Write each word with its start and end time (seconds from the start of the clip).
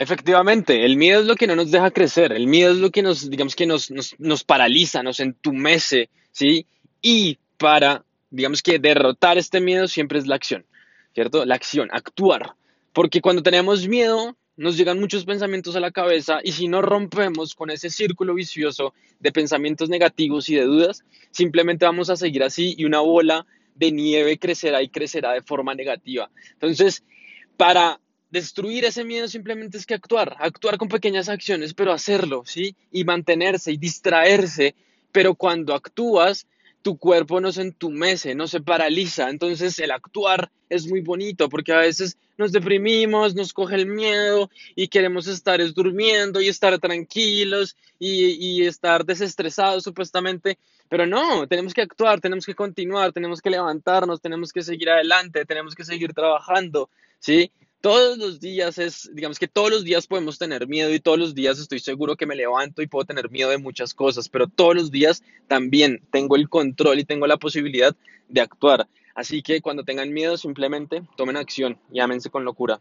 Efectivamente, 0.00 0.86
el 0.86 0.96
miedo 0.96 1.20
es 1.20 1.26
lo 1.26 1.36
que 1.36 1.46
no 1.46 1.54
nos 1.54 1.70
deja 1.70 1.90
crecer, 1.90 2.32
el 2.32 2.46
miedo 2.46 2.72
es 2.72 2.78
lo 2.78 2.90
que 2.90 3.02
nos, 3.02 3.28
digamos 3.28 3.54
que 3.54 3.66
nos, 3.66 3.90
nos, 3.90 4.14
nos 4.18 4.44
paraliza, 4.44 5.02
nos 5.02 5.20
entumece, 5.20 6.08
¿sí? 6.32 6.64
Y 7.02 7.36
para, 7.58 8.02
digamos 8.30 8.62
que 8.62 8.78
derrotar 8.78 9.36
este 9.36 9.60
miedo 9.60 9.86
siempre 9.88 10.18
es 10.18 10.26
la 10.26 10.36
acción, 10.36 10.64
¿cierto? 11.12 11.44
La 11.44 11.54
acción, 11.54 11.90
actuar. 11.92 12.54
Porque 12.94 13.20
cuando 13.20 13.42
tenemos 13.42 13.86
miedo, 13.86 14.38
nos 14.56 14.78
llegan 14.78 14.98
muchos 14.98 15.26
pensamientos 15.26 15.76
a 15.76 15.80
la 15.80 15.90
cabeza 15.90 16.40
y 16.42 16.52
si 16.52 16.66
no 16.66 16.80
rompemos 16.80 17.54
con 17.54 17.68
ese 17.68 17.90
círculo 17.90 18.32
vicioso 18.32 18.94
de 19.18 19.32
pensamientos 19.32 19.90
negativos 19.90 20.48
y 20.48 20.54
de 20.54 20.64
dudas, 20.64 21.04
simplemente 21.30 21.84
vamos 21.84 22.08
a 22.08 22.16
seguir 22.16 22.42
así 22.42 22.74
y 22.78 22.86
una 22.86 23.00
bola 23.00 23.44
de 23.74 23.92
nieve 23.92 24.38
crecerá 24.38 24.80
y 24.82 24.88
crecerá 24.88 25.34
de 25.34 25.42
forma 25.42 25.74
negativa. 25.74 26.30
Entonces, 26.54 27.04
para 27.58 28.00
destruir 28.30 28.84
ese 28.84 29.04
miedo 29.04 29.28
simplemente 29.28 29.78
es 29.78 29.86
que 29.86 29.94
actuar, 29.94 30.36
actuar 30.38 30.78
con 30.78 30.88
pequeñas 30.88 31.28
acciones, 31.28 31.74
pero 31.74 31.92
hacerlo, 31.92 32.42
¿sí? 32.46 32.74
Y 32.92 33.04
mantenerse 33.04 33.72
y 33.72 33.76
distraerse, 33.76 34.74
pero 35.12 35.34
cuando 35.34 35.74
actúas, 35.74 36.46
tu 36.82 36.96
cuerpo 36.96 37.40
no 37.40 37.52
se 37.52 37.62
entumece, 37.62 38.34
no 38.34 38.46
se 38.46 38.60
paraliza. 38.60 39.28
Entonces 39.28 39.78
el 39.78 39.90
actuar 39.90 40.50
es 40.68 40.86
muy 40.86 41.00
bonito 41.00 41.48
porque 41.48 41.72
a 41.72 41.78
veces 41.78 42.16
nos 42.38 42.52
deprimimos, 42.52 43.34
nos 43.34 43.52
coge 43.52 43.74
el 43.74 43.86
miedo 43.86 44.50
y 44.74 44.88
queremos 44.88 45.26
estar 45.26 45.60
durmiendo 45.74 46.40
y 46.40 46.48
estar 46.48 46.78
tranquilos 46.78 47.76
y, 47.98 48.60
y 48.60 48.66
estar 48.66 49.04
desestresados 49.04 49.84
supuestamente. 49.84 50.58
Pero 50.88 51.06
no, 51.06 51.46
tenemos 51.46 51.74
que 51.74 51.82
actuar, 51.82 52.20
tenemos 52.20 52.46
que 52.46 52.54
continuar, 52.54 53.12
tenemos 53.12 53.40
que 53.40 53.50
levantarnos, 53.50 54.20
tenemos 54.20 54.52
que 54.52 54.62
seguir 54.62 54.90
adelante, 54.90 55.44
tenemos 55.44 55.74
que 55.74 55.84
seguir 55.84 56.14
trabajando, 56.14 56.88
¿sí? 57.18 57.52
Todos 57.80 58.18
los 58.18 58.40
días 58.40 58.76
es, 58.76 59.10
digamos 59.14 59.38
que 59.38 59.48
todos 59.48 59.70
los 59.70 59.84
días 59.84 60.06
podemos 60.06 60.38
tener 60.38 60.68
miedo 60.68 60.92
y 60.92 61.00
todos 61.00 61.18
los 61.18 61.34
días 61.34 61.58
estoy 61.58 61.78
seguro 61.78 62.14
que 62.14 62.26
me 62.26 62.36
levanto 62.36 62.82
y 62.82 62.86
puedo 62.86 63.06
tener 63.06 63.30
miedo 63.30 63.48
de 63.48 63.56
muchas 63.56 63.94
cosas, 63.94 64.28
pero 64.28 64.48
todos 64.48 64.74
los 64.74 64.90
días 64.90 65.22
también 65.48 66.02
tengo 66.12 66.36
el 66.36 66.50
control 66.50 66.98
y 66.98 67.06
tengo 67.06 67.26
la 67.26 67.38
posibilidad 67.38 67.96
de 68.28 68.42
actuar. 68.42 68.86
Así 69.14 69.42
que 69.42 69.62
cuando 69.62 69.82
tengan 69.82 70.12
miedo 70.12 70.36
simplemente 70.36 71.02
tomen 71.16 71.38
acción 71.38 71.78
y 71.90 72.00
ámense 72.00 72.28
con 72.28 72.44
locura. 72.44 72.80